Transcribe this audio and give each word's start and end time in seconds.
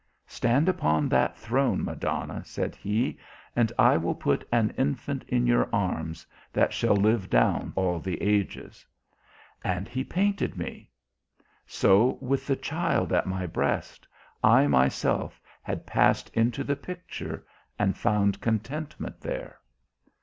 'Stand 0.25 0.67
upon 0.67 1.07
that 1.07 1.37
throne, 1.37 1.85
Madonna,' 1.85 2.43
said 2.43 2.75
he, 2.75 3.19
'and 3.55 3.71
I 3.77 3.97
will 3.97 4.15
put 4.15 4.47
an 4.51 4.71
infant 4.75 5.23
in 5.27 5.45
your 5.45 5.69
arms 5.71 6.25
that 6.53 6.73
shall 6.73 6.95
live 6.95 7.29
down 7.29 7.71
all 7.75 7.99
the 7.99 8.19
ages.' 8.19 8.83
And 9.63 9.87
he 9.87 10.03
painted 10.03 10.57
me. 10.57 10.89
So 11.67 12.17
with 12.19 12.47
the 12.47 12.55
child 12.55 13.13
at 13.13 13.27
my 13.27 13.45
breast, 13.45 14.07
I 14.43 14.65
myself 14.65 15.39
had 15.61 15.85
passed 15.85 16.31
into 16.35 16.63
the 16.63 16.75
picture 16.75 17.45
and 17.77 17.95
found 17.95 18.41
contentment 18.41 19.21
there. 19.21 19.59